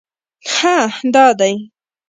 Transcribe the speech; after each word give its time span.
_هه! 0.53 0.75
دا 1.13 1.25
دی! 1.39 1.53